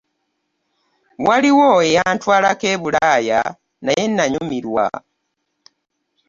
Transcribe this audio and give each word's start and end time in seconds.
Waliwo 1.27 1.67
eyantwalako 1.87 2.65
e 2.73 2.75
Bulaaya 2.81 3.39
naye 3.85 4.03
nanyumirwa. 4.09 4.85